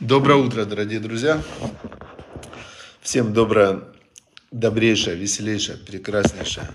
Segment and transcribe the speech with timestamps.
[0.00, 1.42] Доброе утро, дорогие друзья.
[3.02, 3.82] Всем доброе,
[4.50, 6.68] добрейшее, веселейшее, прекраснейшее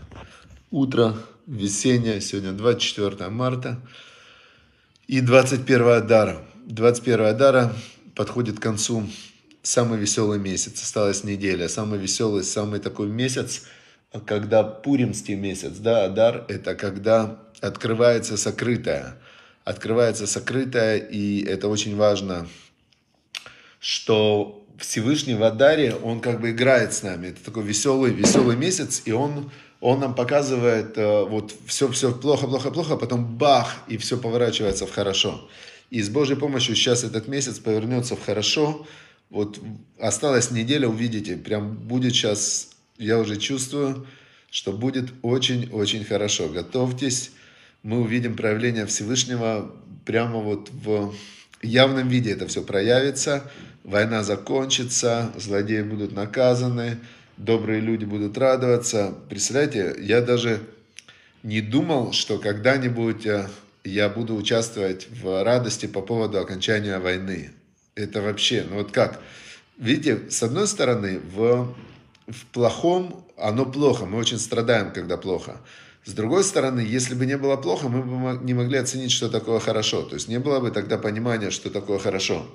[0.69, 1.15] утро,
[1.47, 2.21] весеннее.
[2.21, 3.81] Сегодня 24 марта
[5.07, 6.45] и 21 Адара.
[6.67, 7.73] 21 Адара
[8.13, 9.09] подходит к концу
[9.63, 10.83] самый веселый месяц.
[10.83, 11.67] Осталась неделя.
[11.67, 13.63] Самый веселый, самый такой месяц,
[14.27, 19.17] когда Пуримский месяц, да, Адар, это когда открывается сокрытое.
[19.63, 22.47] Открывается сокрытое, и это очень важно–
[23.85, 27.27] что Всевышний в Адаре, он как бы играет с нами.
[27.27, 32.47] Это такой веселый, веселый месяц, и он, он нам показывает э, вот все, все плохо,
[32.47, 35.47] плохо, плохо, а потом бах, и все поворачивается в хорошо.
[35.91, 38.87] И с Божьей помощью сейчас этот месяц повернется в хорошо.
[39.29, 39.59] Вот
[39.99, 44.07] осталась неделя, увидите, прям будет сейчас, я уже чувствую,
[44.49, 46.49] что будет очень-очень хорошо.
[46.49, 47.33] Готовьтесь,
[47.83, 49.71] мы увидим проявление Всевышнего
[50.05, 51.13] прямо вот в
[51.61, 53.43] явном виде это все проявится
[53.85, 56.97] война закончится, злодеи будут наказаны,
[57.37, 59.13] добрые люди будут радоваться.
[59.29, 60.59] Представляете, я даже
[61.43, 63.47] не думал, что когда-нибудь э,
[63.83, 67.51] я буду участвовать в радости по поводу окончания войны.
[67.93, 69.21] Это вообще, ну вот как?
[69.77, 71.75] Видите, с одной стороны, в,
[72.27, 75.61] в плохом оно плохо, мы очень страдаем, когда плохо.
[76.05, 79.59] С другой стороны, если бы не было плохо, мы бы не могли оценить, что такое
[79.59, 80.03] хорошо.
[80.03, 82.45] То есть не было бы тогда понимания, что такое хорошо.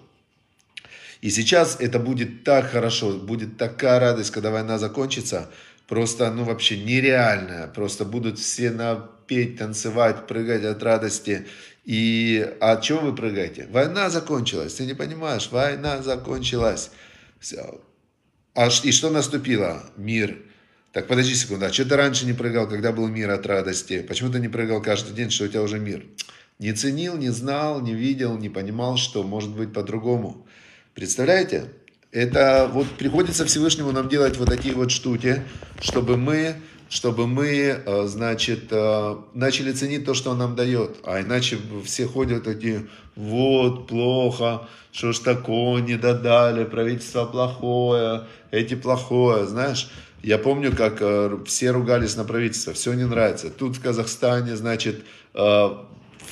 [1.21, 5.51] И сейчас это будет так хорошо, будет такая радость, когда война закончится,
[5.87, 7.67] просто, ну, вообще нереальная.
[7.67, 11.47] Просто будут все напеть, танцевать, прыгать от радости.
[11.85, 13.67] И а чем вы прыгаете?
[13.71, 16.91] Война закончилась, ты не понимаешь, война закончилась.
[18.55, 19.83] А, и что наступило?
[19.97, 20.39] Мир.
[20.93, 24.03] Так, подожди секунду, а что ты раньше не прыгал, когда был мир от радости?
[24.03, 26.05] Почему ты не прыгал каждый день, что у тебя уже мир?
[26.59, 30.47] Не ценил, не знал, не видел, не понимал, что может быть по-другому.
[30.95, 31.71] Представляете?
[32.13, 35.45] Это вот приходится Всевышнему нам делать вот такие вот штуки,
[35.81, 36.57] чтобы мы,
[36.89, 40.97] чтобы мы, э, значит, э, начали ценить то, что он нам дает.
[41.05, 48.75] А иначе все ходят такие, вот, плохо, что ж такое, не додали, правительство плохое, эти
[48.75, 49.89] плохое, знаешь.
[50.25, 53.51] Я помню, как э, все ругались на правительство, все не нравится.
[53.51, 55.87] Тут в Казахстане, значит, в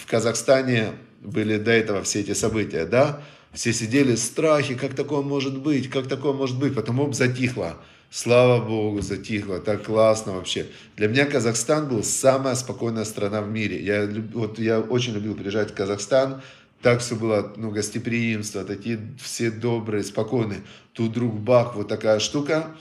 [0.08, 3.22] Казахстане были до этого все эти события, да,
[3.58, 6.76] все сидели в страхе, как такое может быть, как такое может быть.
[6.76, 7.76] Потом оп, затихло.
[8.08, 10.66] Слава Богу, затихло, так классно вообще.
[10.96, 13.82] Для меня Казахстан был самая спокойная страна в мире.
[13.82, 16.40] Я, вот, я очень любил приезжать в Казахстан,
[16.82, 20.60] так все было, ну, гостеприимство, такие все добрые, спокойные.
[20.92, 22.76] Тут вдруг бах, вот такая штука,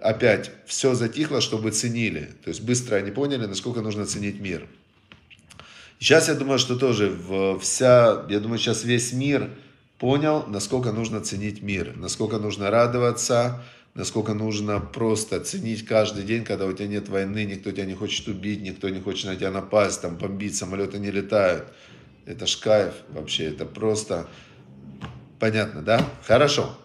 [0.00, 2.30] опять все затихло, чтобы ценили.
[2.42, 4.66] То есть быстро они поняли, насколько нужно ценить мир.
[5.98, 7.14] Сейчас я думаю, что тоже
[7.60, 9.50] вся, я думаю, сейчас весь мир
[10.02, 13.62] понял, насколько нужно ценить мир, насколько нужно радоваться,
[13.94, 18.26] насколько нужно просто ценить каждый день, когда у тебя нет войны, никто тебя не хочет
[18.26, 21.68] убить, никто не хочет на тебя напасть, там бомбить, самолеты не летают.
[22.26, 24.26] Это ж кайф вообще, это просто
[25.38, 26.04] понятно, да?
[26.26, 26.76] Хорошо.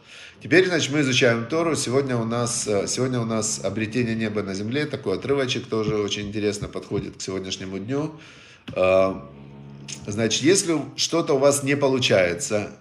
[0.44, 1.75] Теперь, значит, мы изучаем Тору.
[1.75, 4.85] Сегодня у нас, э, сегодня у нас обретение неба на земле.
[4.85, 8.11] Такой отрывочек тоже очень интересно подходит к сегодняшнему дню.
[8.75, 9.16] Э,
[10.06, 12.77] значит, если что-то у вас не получается,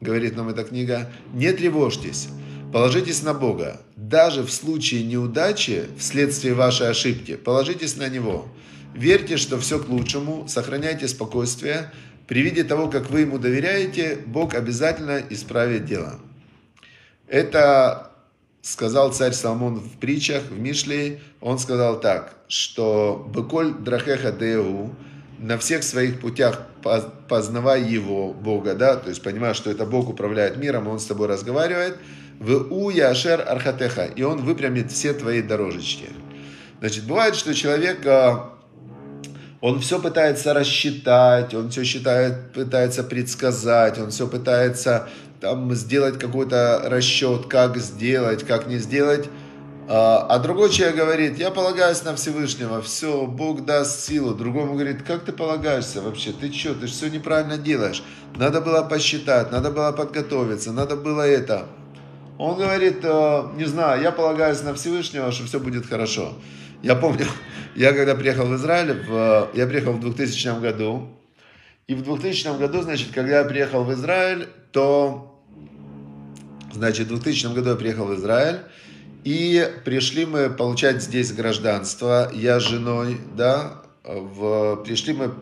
[0.00, 2.28] говорит нам эта книга, не тревожьтесь,
[2.72, 3.80] положитесь на Бога.
[3.96, 8.46] Даже в случае неудачи, вследствие вашей ошибки, положитесь на Него.
[8.94, 11.92] Верьте, что все к лучшему, сохраняйте спокойствие.
[12.26, 16.18] При виде того, как вы Ему доверяете, Бог обязательно исправит дело.
[17.26, 18.12] Это
[18.62, 21.20] сказал царь Соломон в притчах, в Мишле.
[21.40, 24.94] Он сказал так, что «Беколь драхеха деу»
[25.38, 26.62] на всех своих путях
[27.28, 31.28] познавай его, Бога, да, то есть понимая, что это Бог управляет миром, Он с тобой
[31.28, 31.96] разговаривает,
[32.38, 36.06] в у яшер архатеха, и Он выпрямит все твои дорожечки.
[36.80, 38.54] Значит, бывает, что человек, а,
[39.60, 45.08] он все пытается рассчитать, он все считает, пытается предсказать, он все пытается
[45.40, 49.28] там сделать какой-то расчет, как сделать, как не сделать,
[49.90, 54.34] а, а другой человек говорит, я полагаюсь на Всевышнего, все, Бог даст силу.
[54.34, 56.32] Другому говорит, как ты полагаешься вообще?
[56.32, 58.02] Ты что, ты все неправильно делаешь.
[58.36, 61.68] Надо было посчитать, надо было подготовиться, надо было это.
[62.36, 66.34] Он говорит, «А, не знаю, я полагаюсь на Всевышнего, что все будет хорошо.
[66.82, 67.24] Я помню,
[67.74, 71.08] я когда приехал в Израиль, в, я приехал в 2000 году,
[71.86, 75.42] и в 2000 году, значит, когда я приехал в Израиль, то,
[76.74, 78.58] значит, в 2000 году я приехал в Израиль,
[79.24, 85.34] и пришли мы получать здесь гражданство, я с женой, да, в, пришли мы,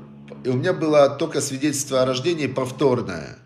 [0.45, 3.39] и у меня было только свидетельство о рождении повторное.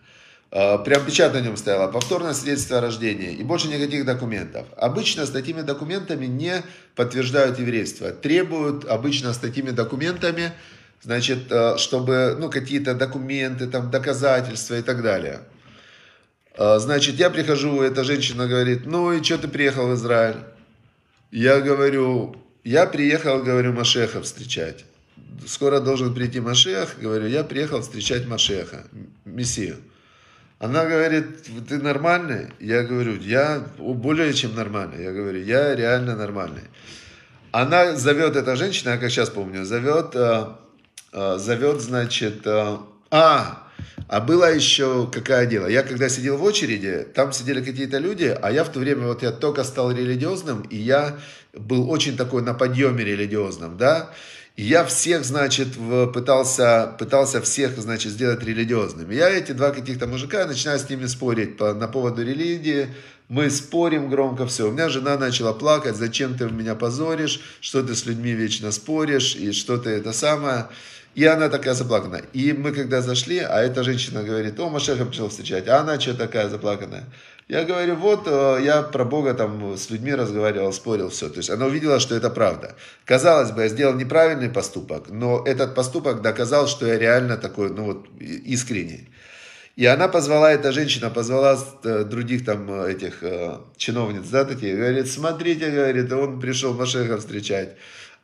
[0.52, 4.66] Э, прям печать на нем стояла, повторное свидетельство о рождении и больше никаких документов.
[4.76, 6.62] Обычно с такими документами не
[6.96, 8.10] подтверждают еврейство.
[8.10, 10.52] Требуют обычно с такими документами,
[11.02, 15.40] значит, э, чтобы, ну, какие-то документы, там, доказательства и так далее.
[16.60, 20.36] Э, значит, я прихожу, эта женщина говорит, ну и что ты приехал в Израиль?
[21.30, 24.84] Я говорю, я приехал, говорю, Машеха встречать.
[25.46, 26.96] Скоро должен прийти Машех.
[27.00, 28.84] Говорю, я приехал встречать Машеха,
[29.24, 29.76] Мессию.
[30.58, 31.24] Она говорит,
[31.66, 32.48] ты нормальный?
[32.60, 35.02] Я говорю, я более чем нормальный.
[35.02, 36.64] Я говорю, я реально нормальный.
[37.52, 40.44] Она зовет, эта женщина, я как сейчас помню, зовет, э,
[41.12, 42.76] э, зовет, значит, э,
[43.10, 43.69] а,
[44.08, 45.66] а было еще какое дело.
[45.66, 49.22] Я когда сидел в очереди, там сидели какие-то люди, а я в то время, вот
[49.22, 51.18] я только стал религиозным, и я
[51.52, 54.10] был очень такой на подъеме религиозном, да,
[54.56, 55.68] и я всех, значит,
[56.12, 59.14] пытался, пытался всех, значит, сделать религиозными.
[59.14, 62.88] Я эти два каких-то мужика начинаю с ними спорить по, на поводу религии.
[63.28, 64.68] Мы спорим громко, все.
[64.68, 69.34] У меня жена начала плакать, зачем ты меня позоришь, что ты с людьми вечно споришь,
[69.34, 70.66] и что ты это самое.
[71.20, 72.22] И она такая заплаканная.
[72.32, 76.14] И мы когда зашли, а эта женщина говорит, о, Машеха пришел встречать, а она что
[76.14, 77.04] такая заплаканная?
[77.46, 81.28] Я говорю, вот э, я про Бога там с людьми разговаривал, спорил, все.
[81.28, 82.74] То есть она увидела, что это правда.
[83.04, 87.84] Казалось бы, я сделал неправильный поступок, но этот поступок доказал, что я реально такой, ну
[87.84, 89.10] вот, искренний.
[89.76, 93.22] И она позвала, эта женщина позвала э, других там э, этих
[93.76, 97.76] чиновниц, да, такие, говорит, смотрите, говорит, он пришел Машеха встречать.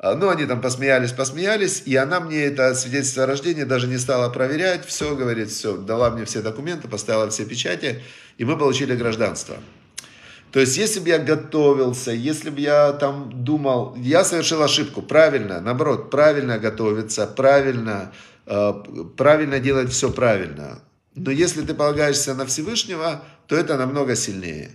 [0.07, 3.99] А, ну, они там посмеялись, посмеялись, и она мне это свидетельство о рождении даже не
[3.99, 8.03] стала проверять, все, говорит, все, дала мне все документы, поставила все печати,
[8.39, 9.57] и мы получили гражданство.
[10.53, 15.61] То есть, если бы я готовился, если бы я там думал, я совершил ошибку, правильно,
[15.61, 18.13] наоборот, правильно готовиться, правильно,
[18.47, 18.73] э,
[19.17, 20.83] правильно делать все правильно.
[21.17, 24.71] Но если ты полагаешься на Всевышнего, то это намного сильнее.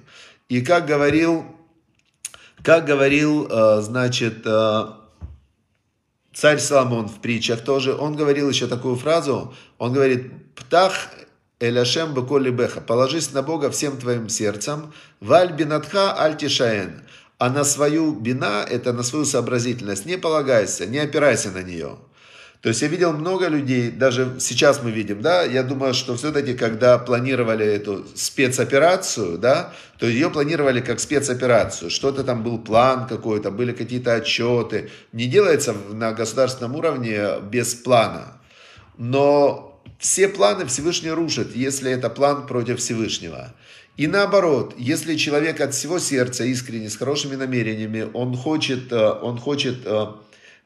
[0.49, 1.45] И как говорил,
[2.63, 5.00] как говорил, э, значит, э,
[6.33, 11.09] Царь Соломон в притчах тоже, он говорил еще такую фразу, он говорит, «Птах
[11.59, 16.37] Эляшем беколи беха, положись на Бога всем твоим сердцем, валь бинатха аль
[17.37, 21.97] а на свою бина, это на свою сообразительность, не полагайся, не опирайся на нее».
[22.61, 26.53] То есть я видел много людей, даже сейчас мы видим, да, я думаю, что все-таки,
[26.53, 31.89] когда планировали эту спецоперацию, да, то ее планировали как спецоперацию.
[31.89, 34.91] Что-то там был план какой-то, были какие-то отчеты.
[35.11, 38.39] Не делается на государственном уровне без плана.
[38.95, 43.55] Но все планы Всевышний рушит, если это план против Всевышнего.
[43.97, 49.37] И наоборот, если человек от всего сердца искренне, с хорошими намерениями, он хочет, э, он
[49.39, 50.05] хочет э,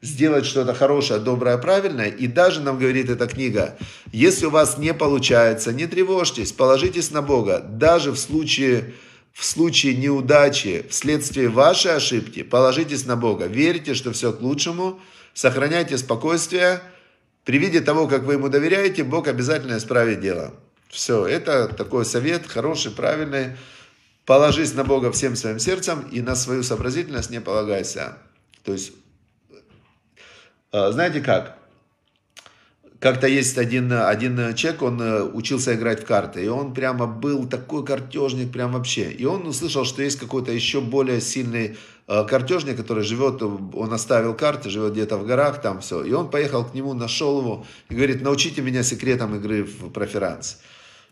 [0.02, 2.08] сделать что-то хорошее, доброе, правильное.
[2.08, 3.76] И даже нам говорит эта книга,
[4.12, 7.60] если у вас не получается, не тревожьтесь, положитесь на Бога.
[7.60, 8.94] Даже в случае,
[9.32, 13.46] в случае неудачи, вследствие вашей ошибки, положитесь на Бога.
[13.46, 15.00] Верьте, что все к лучшему,
[15.34, 16.82] сохраняйте спокойствие.
[17.44, 20.54] При виде того, как вы ему доверяете, Бог обязательно исправит дело.
[20.88, 23.56] Все, это такой совет, хороший, правильный.
[24.24, 28.18] Положись на Бога всем своим сердцем и на свою сообразительность не полагайся.
[28.64, 28.92] То есть
[30.92, 31.56] знаете как?
[32.98, 37.46] Как-то есть один, один человек, он э, учился играть в карты, и он прямо был
[37.46, 39.12] такой картежник, прям вообще.
[39.12, 41.76] И он услышал, что есть какой-то еще более сильный
[42.08, 46.02] э, картежник, который живет, он оставил карты, живет где-то в горах, там все.
[46.04, 50.58] И он поехал к нему, нашел его и говорит, научите меня секретам игры в проферанс.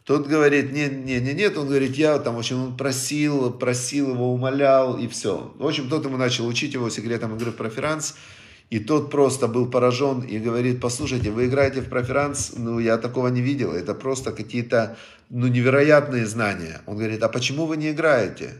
[0.04, 4.10] Тот говорит, нет, нет, нет, нет, он говорит, я там, в общем, он просил, просил
[4.10, 5.54] его, умолял, и все.
[5.58, 8.16] В общем, тот ему начал учить его секретам игры в проферанс.
[8.74, 13.28] И тот просто был поражен и говорит, послушайте, вы играете в проферанс, ну я такого
[13.28, 14.96] не видел, это просто какие-то
[15.30, 16.80] ну, невероятные знания.
[16.86, 18.54] Он говорит, а почему вы не играете?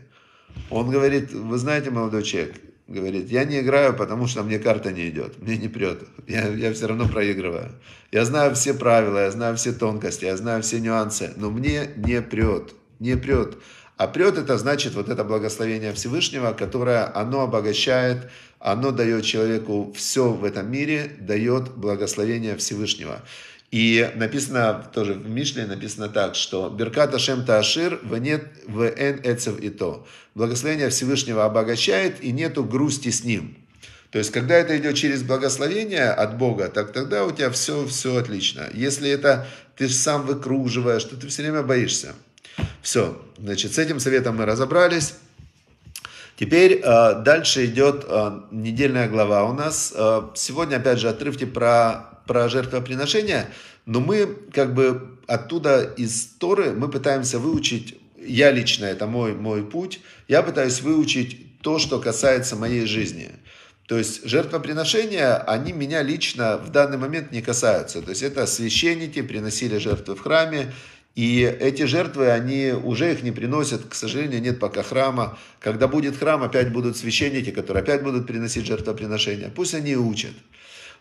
[0.69, 2.55] Он говорит, вы знаете, молодой человек,
[2.87, 6.71] говорит, я не играю, потому что мне карта не идет, мне не прет, я, я
[6.71, 7.71] все равно проигрываю.
[8.13, 12.21] Я знаю все правила, я знаю все тонкости, я знаю все нюансы, но мне не
[12.21, 13.57] прет, не прет.
[13.97, 18.29] А прет это значит вот это благословение Всевышнего, которое оно обогащает
[18.65, 23.21] оно дает человеку все в этом мире, дает благословение Всевышнего.
[23.69, 29.69] И написано тоже в Мишле, написано так, что Беркат Ашем Таашир венет вен эцев и
[29.69, 30.07] то.
[30.33, 33.55] Благословение Всевышнего обогащает и нету грусти с ним.
[34.09, 38.15] То есть, когда это идет через благословение от Бога, так тогда у тебя все, все
[38.15, 38.67] отлично.
[38.73, 39.45] Если это
[39.77, 42.15] ты сам выкруживаешь, то ты все время боишься.
[42.81, 45.15] Все, значит, с этим советом мы разобрались.
[46.37, 49.93] Теперь э, дальше идет э, недельная глава у нас.
[49.95, 53.47] Э, сегодня, опять же, отрывки про, про жертвоприношение.
[53.85, 59.63] Но мы как бы оттуда из Торы мы пытаемся выучить, я лично, это мой, мой
[59.63, 63.31] путь, я пытаюсь выучить то, что касается моей жизни.
[63.87, 68.01] То есть жертвоприношения, они меня лично в данный момент не касаются.
[68.01, 70.73] То есть это священники приносили жертвы в храме,
[71.15, 75.37] и эти жертвы, они уже их не приносят, к сожалению, нет пока храма.
[75.61, 79.49] Когда будет храм, опять будут священники, которые опять будут приносить жертвоприношения.
[79.49, 80.33] Пусть они учат.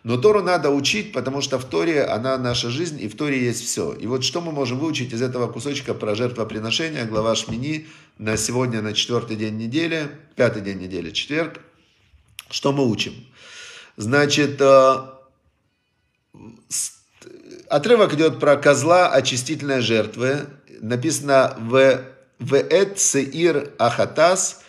[0.05, 3.65] Но Тору надо учить, потому что в Торе она наша жизнь, и в Торе есть
[3.65, 3.93] все.
[3.93, 8.83] И вот что мы можем выучить из этого кусочка про жертвоприношение, глава Шмини, на сегодня,
[8.83, 11.61] на четвертый день недели, пятый день недели, четверг.
[12.51, 13.15] Что мы учим?
[13.97, 14.97] Значит, э,
[17.75, 20.47] отрывок идет про козла очистительной жертвы.
[20.81, 22.03] Написано в
[22.39, 24.63] Веэт Сеир Ахатас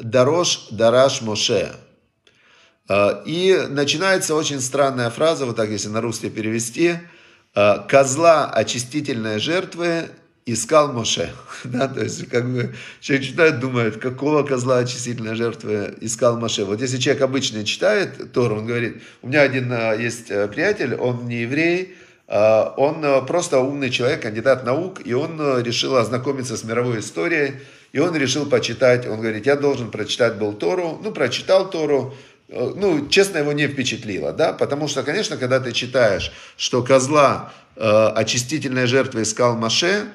[0.00, 1.72] Дарош Дараш Моше.
[2.88, 6.94] А, и начинается очень странная фраза, вот так если на русский перевести,
[7.54, 10.10] а, «Козла очистительной жертвы
[10.46, 11.32] искал Моше».
[11.64, 16.64] Да, то есть, как бы, человек читает, думает, какого козла очистительной жертвы искал Моше.
[16.64, 21.26] Вот если человек обычно читает Тору, он говорит, у меня один а, есть приятель, он
[21.26, 21.96] не еврей,
[22.34, 27.56] он просто умный человек, кандидат наук, и он решил ознакомиться с мировой историей,
[27.92, 32.14] и он решил почитать, он говорит, я должен прочитать был Тору, ну, прочитал Тору,
[32.52, 37.52] Э, ну, честно, его не впечатлило, да, потому что, конечно, когда ты читаешь, что козла
[37.76, 40.06] э, очистительной жертвы искал Маше, э,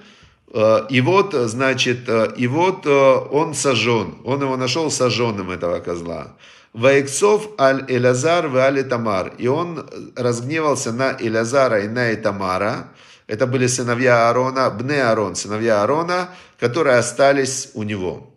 [0.54, 6.36] и вот, значит, э, и вот э, он сожжен, он его нашел сожженным, этого козла.
[6.74, 9.34] Ваиксов аль Элязар в аль Тамар.
[9.38, 12.90] И он разгневался на Элязара и на Итамара.
[13.26, 18.32] Это были сыновья Аарона, Бне Аарон, сыновья Аарона, которые остались у него.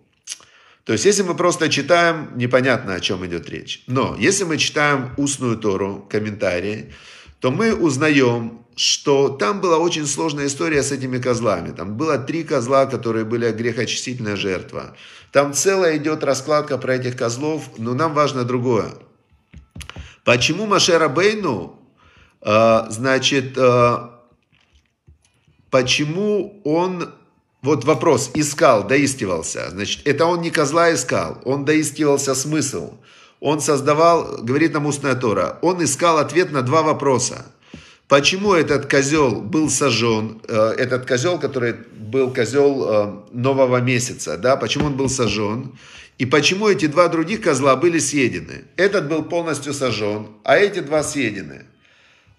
[0.85, 3.85] То есть, если мы просто читаем, непонятно, о чем идет речь.
[3.87, 6.93] Но если мы читаем устную Тору, комментарии,
[7.41, 11.73] то мы узнаем, что там была очень сложная история с этими козлами.
[11.73, 14.95] Там было три козла, которые были грехочистительная жертва.
[15.33, 18.95] Там целая идет раскладка про этих козлов, но нам важно другое.
[20.25, 21.79] Почему Машера Бейну,
[22.43, 23.99] э, значит, э,
[25.71, 27.13] почему он
[27.63, 29.71] вот вопрос, искал, доискивался.
[29.71, 32.95] Значит, это он не козла искал, он доискивался смысл.
[33.41, 37.47] Он создавал, говорит нам устная Тора, он искал ответ на два вопроса.
[38.11, 44.57] Почему этот козел был сожжен, э, этот козел, который был козел э, нового месяца, да,
[44.57, 45.79] почему он был сожжен,
[46.19, 48.65] и почему эти два других козла были съедены.
[48.77, 51.67] Этот был полностью сожжен, а эти два съедены.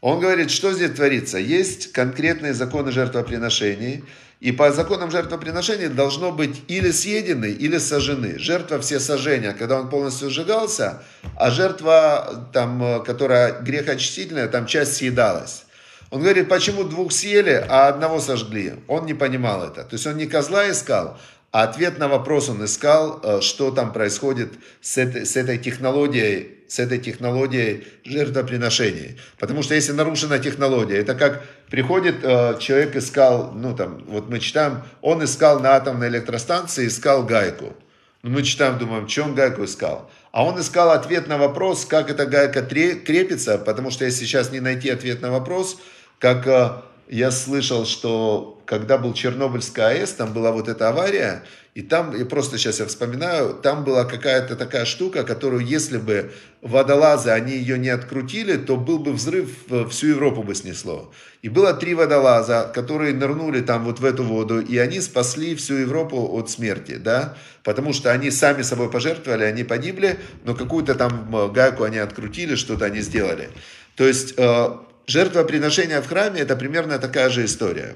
[0.01, 1.38] Он говорит, что здесь творится.
[1.38, 4.04] Есть конкретные законы жертвоприношений,
[4.42, 8.40] и по законам жертвоприношения должно быть или съедены, или сожжены.
[8.40, 11.04] Жертва все сожжения, когда он полностью сжигался,
[11.38, 15.66] а жертва, там, которая грехочистительная, там часть съедалась.
[16.10, 18.74] Он говорит, почему двух съели, а одного сожгли?
[18.88, 19.84] Он не понимал это.
[19.84, 21.20] То есть он не козла искал,
[21.51, 26.60] а ответ на вопрос он искал, э, что там происходит с этой, с этой технологией,
[26.70, 29.20] с этой технологией жертвоприношений.
[29.38, 34.39] Потому что если нарушена технология, это как приходит э, человек искал, ну там, вот мы
[34.39, 37.75] читаем, он искал на атомной электростанции, искал гайку.
[38.24, 40.10] Ну, мы читаем, думаем, что он гайку искал.
[40.31, 44.62] А он искал ответ на вопрос, как эта гайка крепится, потому что если сейчас не
[44.62, 45.77] найти ответ на вопрос,
[46.17, 46.81] как э,
[47.12, 51.44] я слышал, что когда был Чернобыльская АЭС, там была вот эта авария,
[51.75, 56.32] и там, и просто сейчас я вспоминаю, там была какая-то такая штука, которую, если бы
[56.62, 59.50] водолазы, они ее не открутили, то был бы взрыв,
[59.89, 61.12] всю Европу бы снесло.
[61.41, 65.75] И было три водолаза, которые нырнули там вот в эту воду, и они спасли всю
[65.75, 71.30] Европу от смерти, да, потому что они сами собой пожертвовали, они погибли, но какую-то там
[71.36, 73.50] э, гайку они открутили, что-то они сделали.
[73.98, 74.70] То есть э,
[75.08, 77.96] жертвоприношение в храме это примерно такая же история.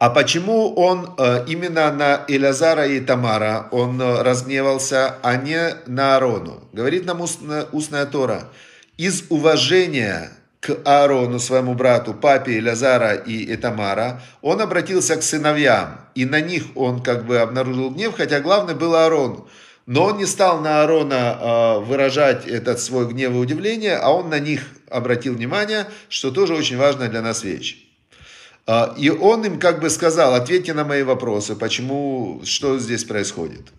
[0.00, 6.14] А почему он э, именно на Илязара и Тамара он э, разгневался, а не на
[6.14, 6.64] Аарону?
[6.72, 8.48] Говорит нам устная, устная Тора.
[8.96, 16.00] Из уважения к Аарону, своему брату, папе Илязара и Тамара, он обратился к сыновьям.
[16.14, 19.48] И на них он как бы обнаружил гнев, хотя главный был Аарон.
[19.90, 24.28] Но он не стал на Аарона э, выражать этот свой гнев и удивление, а он
[24.30, 27.76] на них обратил внимание, что тоже очень важная для нас вещь.
[28.68, 33.72] А, и он им как бы сказал, ответьте на мои вопросы, почему, что здесь происходит.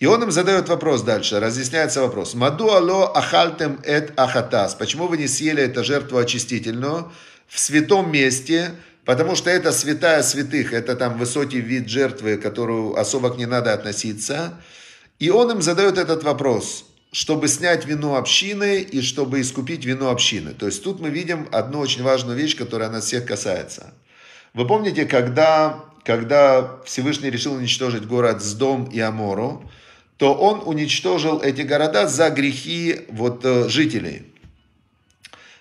[0.00, 2.32] И он им задает вопрос дальше, разъясняется вопрос.
[2.32, 4.74] Маду ало ахальтем эт ахатас.
[4.74, 7.12] Почему вы не съели эту жертву очистительную
[7.48, 8.70] в святом месте,
[9.04, 13.74] потому что это святая святых, это там высокий вид жертвы, к которую особо не надо
[13.74, 14.54] относиться.
[15.18, 16.84] И он им задает этот вопрос.
[17.14, 20.50] чтобы снять вину общины и чтобы искупить вину общины.
[20.52, 23.94] То есть тут мы видим одну очень важную вещь, которая нас всех касается.
[24.52, 29.70] Вы помните, когда, когда Всевышний решил уничтожить город Сдом и Амору,
[30.16, 34.22] то он уничтожил эти города за грехи вот, э, жителей.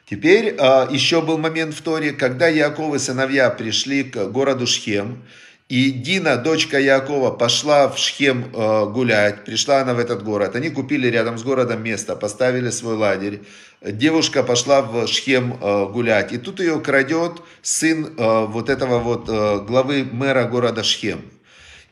[0.10, 5.24] Теперь э, еще был момент в Торе, когда Яков сыновья пришли к городу Шхем,
[5.70, 10.56] и Дина, дочка Якова, пошла в Шхем э, гулять, пришла она в этот город.
[10.56, 13.42] Они купили рядом с городом место, поставили свой лагерь.
[13.82, 19.26] Девушка пошла в Шхем э, гулять, и тут ее крадет сын э, вот этого вот
[19.66, 21.22] главы мэра города Шхем.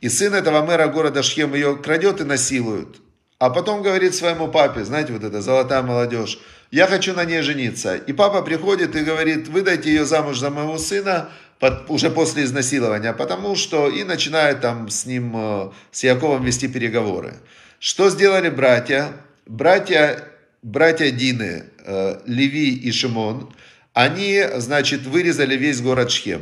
[0.01, 2.97] И сын этого мэра города Шхем ее крадет и насилует.
[3.39, 7.95] А потом говорит своему папе, знаете, вот это золотая молодежь, я хочу на ней жениться.
[7.95, 11.29] И папа приходит и говорит, выдайте ее замуж за моего сына,
[11.62, 16.68] под, уже после изнасилования, потому что и начинает там с ним, э, с Яковом вести
[16.68, 17.36] переговоры.
[17.80, 19.13] Что сделали братья?
[19.46, 20.24] Братья,
[20.63, 23.53] братья Дины, э, Леви и Шимон,
[23.94, 26.41] они, значит, вырезали весь город Шхем,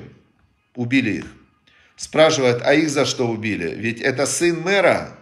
[0.73, 1.25] убили их.
[1.97, 3.75] Спрашивают, а их за что убили?
[3.75, 5.17] Ведь это сын мэра,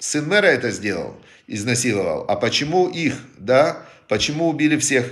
[0.00, 2.24] сын мэра это сделал, изнасиловал.
[2.28, 3.86] А почему их, да?
[4.08, 5.06] Почему убили всех?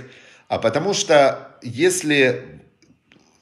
[0.49, 2.58] А потому что если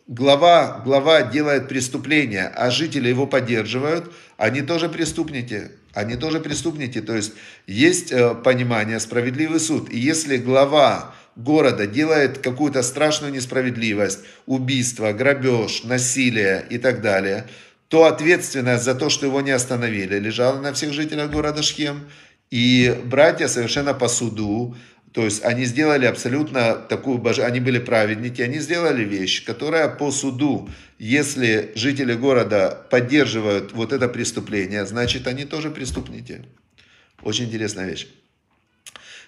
[0.08, 5.72] глава, глава делает преступление, а жители его поддерживают, они тоже преступники.
[5.94, 7.02] Они тоже преступники.
[7.02, 7.34] То есть
[7.66, 9.90] есть э, понимание, справедливый суд.
[9.92, 17.48] И если глава города делает какую-то страшную несправедливость, убийство, грабеж, насилие и так далее,
[17.88, 22.08] то ответственность за то, что его не остановили, лежала на всех жителях города Шхем.
[22.52, 24.76] И братья совершенно по суду
[25.14, 30.70] то есть они сделали абсолютно такую, они были праведники, они сделали вещь, которая по суду,
[31.00, 36.46] если жители города поддерживают вот это преступление, значит они тоже преступники.
[37.24, 38.08] Очень интересная вещь.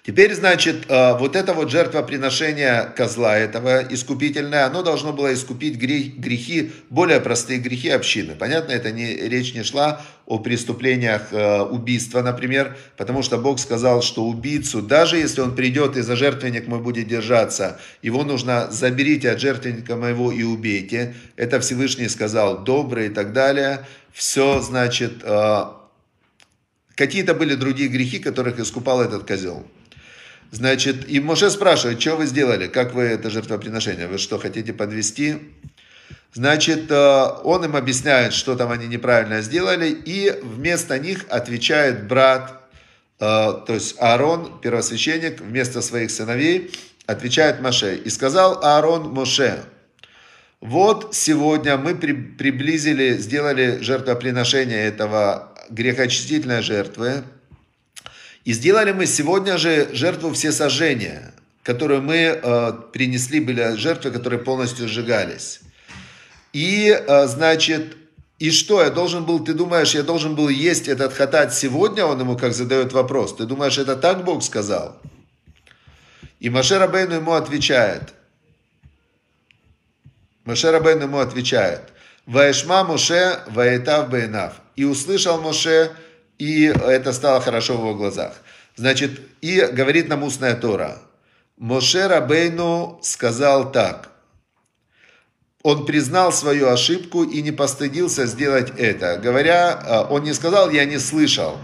[0.02, 6.72] Теперь, значит, э, вот это вот жертвоприношение козла этого искупительное, оно должно было искупить грехи,
[6.88, 8.34] более простые грехи общины.
[8.34, 14.00] Понятно, это не, речь не шла о преступлениях э, убийства, например, потому что Бог сказал,
[14.00, 19.30] что убийцу, даже если он придет и за жертвенник мой будет держаться, его нужно заберите
[19.30, 21.14] от жертвенника моего и убейте.
[21.36, 23.84] Это Всевышний сказал, добрый и так далее.
[24.14, 25.64] Все, значит, э,
[26.94, 29.66] какие-то были другие грехи, которых искупал этот козел.
[30.50, 35.36] Значит, и Моше спрашивает, что вы сделали, как вы это жертвоприношение, вы что, хотите подвести?
[36.32, 42.60] Значит, э, он им объясняет, что там они неправильно сделали, и вместо них отвечает брат,
[43.20, 43.24] э,
[43.66, 46.72] то есть Аарон, первосвященник, вместо своих сыновей,
[47.06, 47.96] отвечает Моше.
[47.96, 49.64] И сказал Аарон Моше,
[50.60, 57.22] вот сегодня мы приблизили, сделали жертвоприношение этого грехочистительной жертвы,
[58.50, 61.32] и сделали мы сегодня же жертву всесожжения,
[61.62, 65.60] которую мы э, принесли, были жертвы, которые полностью сжигались.
[66.52, 67.96] И, э, значит,
[68.40, 72.04] и что, я должен был, ты думаешь, я должен был есть этот хатат сегодня?
[72.04, 73.36] Он ему как задает вопрос.
[73.36, 75.00] Ты думаешь, это так Бог сказал?
[76.40, 78.14] И Маше Рабейну ему отвечает.
[80.44, 81.82] Маше Рабейну ему отвечает.
[82.26, 84.54] Ваешма Моше ваетав бейнав.
[84.74, 85.92] И услышал Моше,
[86.40, 88.32] и это стало хорошо в его глазах.
[88.74, 90.96] Значит, и говорит нам устная Тора.
[91.58, 94.08] Моше Рабейну сказал так.
[95.62, 99.18] Он признал свою ошибку и не постыдился сделать это.
[99.18, 101.58] Говоря, э, он не сказал, я не слышал.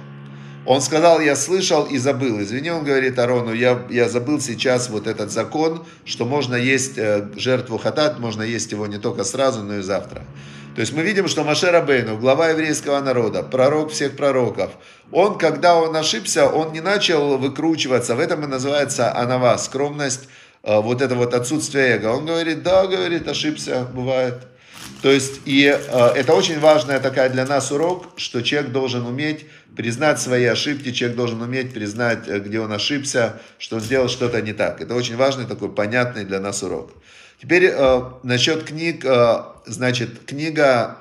[0.67, 2.43] Он сказал, я слышал и забыл.
[2.43, 7.31] Извини, он говорит Арону, я, я забыл сейчас вот этот закон, что можно есть э,
[7.37, 10.27] жертву хатат, можно есть его не только сразу, но и завтра.
[10.77, 14.73] То есть мы видим, что Маше Рабейну, глава еврейского народа, пророк всех пророков,
[15.11, 18.15] он, когда он ошибся, он не начал выкручиваться.
[18.15, 20.29] В этом и называется анава, скромность,
[20.63, 22.09] э, вот это вот отсутствие эго.
[22.09, 24.35] Он говорит, да, говорит, ошибся, бывает.
[25.01, 29.47] То есть, и э, это очень важная такая для нас урок, что человек должен уметь
[29.75, 34.43] признать свои ошибки, человек должен уметь признать, э, где он ошибся, что он сделал что-то
[34.43, 34.83] не так.
[34.83, 36.93] Это очень важный такой понятный для нас урок.
[37.41, 40.97] Теперь э, насчет книг, э, значит, книга,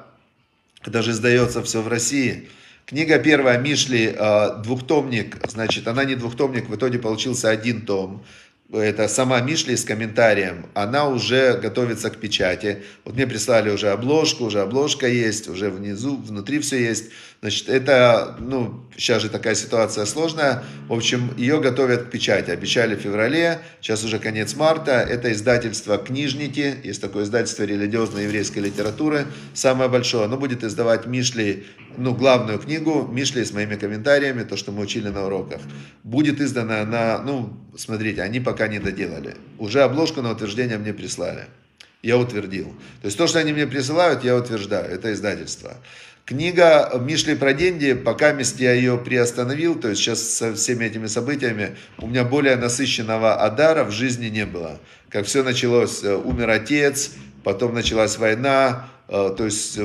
[0.86, 2.50] даже издается все в России,
[2.86, 8.26] книга первая Мишли, э, двухтомник, значит, она не двухтомник, в итоге получился один том.
[8.72, 12.84] Это сама Мишли с комментарием, она уже готовится к печати.
[13.04, 17.12] Вот мне прислали уже обложку, уже обложка есть, уже внизу, внутри все есть.
[17.42, 20.64] Значит, это, ну, сейчас же такая ситуация сложная.
[20.88, 22.50] В общем, ее готовят к печати.
[22.50, 24.94] Обещали в феврале, сейчас уже конец марта.
[24.94, 30.26] Это издательство «Книжники», есть такое издательство религиозной еврейской литературы, самое большое.
[30.26, 31.66] Оно будет издавать Мишли,
[31.98, 35.62] ну, главную книгу Мишли с моими комментариями, то, что мы учили на уроках.
[36.04, 39.36] Будет издана на, ну, смотрите, они пока не доделали.
[39.58, 41.46] Уже обложку на утверждение мне прислали.
[42.02, 42.68] Я утвердил.
[43.02, 44.92] То есть то, что они мне присылают, я утверждаю.
[44.92, 45.78] Это издательство.
[46.26, 51.76] Книга Мишли про деньги, пока я ее приостановил, то есть сейчас со всеми этими событиями,
[52.00, 54.80] у меня более насыщенного Адара в жизни не было.
[55.10, 57.12] Как все началось, э, умер отец,
[57.44, 59.78] потом началась война, э, то есть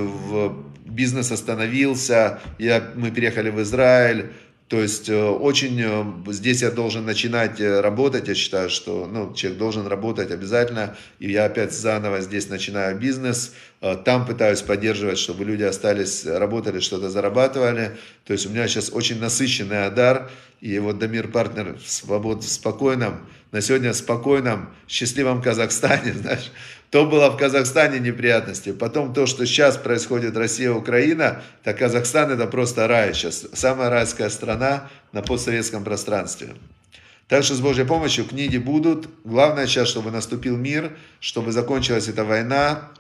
[0.87, 4.33] бизнес остановился, я, мы переехали в Израиль,
[4.71, 9.35] то есть э, очень э, здесь я должен начинать э, работать, я считаю, что ну,
[9.35, 13.53] человек должен работать обязательно, и я опять заново здесь начинаю бизнес,
[14.05, 19.19] там пытаюсь поддерживать, чтобы люди остались, работали, что-то зарабатывали, то есть у меня сейчас очень
[19.19, 20.31] насыщенный адар,
[20.61, 26.53] и вот Дамир партнер в, свобод, в спокойном, на сегодня спокойном, счастливом Казахстане, знаешь,
[26.91, 28.73] то было в Казахстане неприятности.
[28.73, 33.47] Потом то, что сейчас происходит Россия-Украина, так Казахстан это просто рай сейчас.
[33.53, 36.55] Самая райская страна на постсоветском пространстве.
[37.29, 39.09] Так что с Божьей помощью книги будут.
[39.25, 42.91] Главное сейчас, чтобы наступил мир, чтобы закончилась эта война,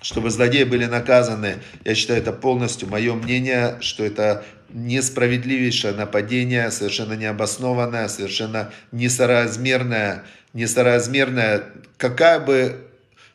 [0.00, 1.56] чтобы злодеи были наказаны.
[1.84, 11.64] Я считаю, это полностью мое мнение, что это несправедливейшее нападение, совершенно необоснованное, совершенно несоразмерное, несоразмерное,
[11.98, 12.87] какая бы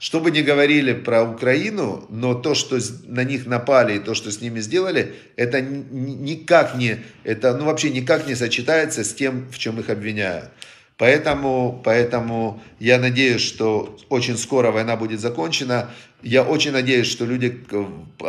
[0.03, 4.31] что бы ни говорили про Украину, но то, что на них напали и то, что
[4.31, 9.57] с ними сделали, это никак не, это ну, вообще никак не сочетается с тем, в
[9.57, 10.49] чем их обвиняют.
[10.97, 15.89] Поэтому, поэтому я надеюсь, что очень скоро война будет закончена.
[16.21, 17.63] Я очень надеюсь, что люди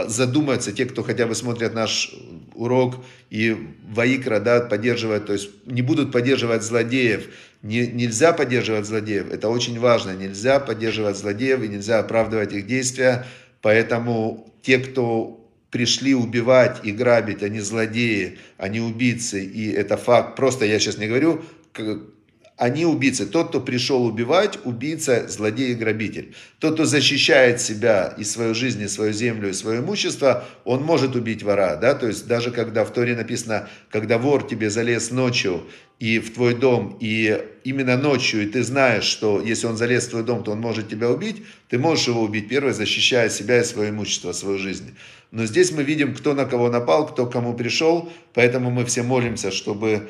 [0.07, 2.15] задумаются, те, кто хотя бы смотрят наш
[2.55, 3.57] урок и
[3.91, 7.27] Ваикра, да, поддерживают, то есть не будут поддерживать злодеев,
[7.65, 10.11] не, нельзя поддерживать злодеев, это очень важно.
[10.11, 13.27] Нельзя поддерживать злодеев и нельзя оправдывать их действия.
[13.63, 20.37] Поэтому те, кто пришли убивать и грабить, они злодеи, они убийцы, и это факт.
[20.37, 21.43] Просто я сейчас не говорю
[22.57, 23.27] они убийцы.
[23.27, 26.35] Тот, кто пришел убивать, убийца, злодей и грабитель.
[26.61, 31.17] Тот, кто защищает себя и свою жизнь, и свою землю, и свое имущество, он может
[31.17, 31.77] убить вора.
[31.77, 31.95] Да?
[31.95, 35.65] То есть даже когда в Торе написано, когда вор тебе залез ночью
[35.99, 40.11] и в твой дом, и именно ночью, и ты знаешь, что если он залез в
[40.11, 43.65] твой дом, то он может тебя убить, ты можешь его убить первый, защищая себя и
[43.65, 44.95] свое имущество, свою жизнь.
[45.33, 49.51] Но здесь мы видим, кто на кого напал, кто кому пришел, поэтому мы все молимся,
[49.51, 50.09] чтобы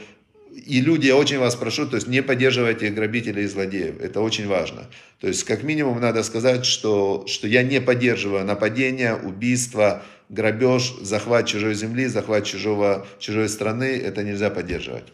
[0.54, 4.00] и люди, я очень вас прошу, то есть не поддерживайте грабителей и злодеев.
[4.00, 4.86] Это очень важно.
[5.20, 11.46] То есть как минимум надо сказать, что, что я не поддерживаю нападения, убийства, грабеж, захват
[11.46, 13.96] чужой земли, захват чужого, чужой страны.
[13.96, 15.04] Это нельзя поддерживать.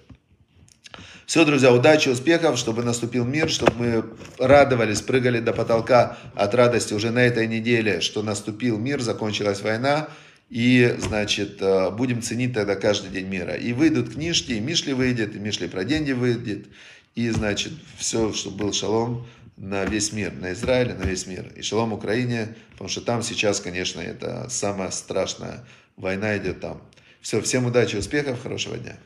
[1.27, 4.05] Все, друзья, удачи, успехов, чтобы наступил мир, чтобы мы
[4.39, 10.09] радовались, прыгали до потолка от радости уже на этой неделе, что наступил мир, закончилась война.
[10.51, 13.55] И, значит, э, будем ценить тогда каждый день мира.
[13.55, 16.67] И выйдут книжки, и Мишли выйдет, и Мишли про деньги выйдет.
[17.15, 21.53] И, значит, все, чтобы был шалом на весь мир, на Израиле, на весь мир.
[21.55, 25.65] И шалом Украине, потому что там сейчас, конечно, это самая страшная
[25.97, 26.83] война идет там.
[27.21, 28.99] Все, всем удачи, успехов, хорошего дня.